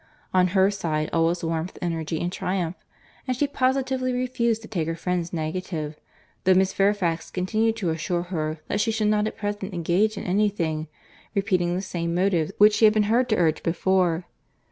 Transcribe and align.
—On 0.33 0.47
her 0.57 0.71
side, 0.71 1.11
all 1.13 1.25
was 1.27 1.43
warmth, 1.43 1.77
energy, 1.79 2.19
and 2.19 2.31
triumph—and 2.31 3.37
she 3.37 3.45
positively 3.45 4.11
refused 4.11 4.63
to 4.63 4.67
take 4.67 4.87
her 4.87 4.95
friend's 4.95 5.31
negative, 5.31 5.95
though 6.43 6.55
Miss 6.55 6.73
Fairfax 6.73 7.29
continued 7.29 7.75
to 7.75 7.91
assure 7.91 8.23
her 8.23 8.57
that 8.67 8.81
she 8.81 8.91
would 9.03 9.11
not 9.11 9.27
at 9.27 9.37
present 9.37 9.75
engage 9.75 10.17
in 10.17 10.23
any 10.23 10.49
thing, 10.49 10.87
repeating 11.35 11.75
the 11.75 11.83
same 11.83 12.15
motives 12.15 12.51
which 12.57 12.73
she 12.73 12.85
had 12.85 12.95
been 12.95 13.03
heard 13.13 13.29
to 13.29 13.37
urge 13.37 13.61
before. 13.61 14.25